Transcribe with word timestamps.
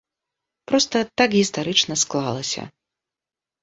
Проста 0.71 0.97
так 1.23 1.37
гістарычна 1.39 2.01
склалася. 2.07 2.61